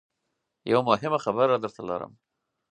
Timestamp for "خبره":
1.25-1.55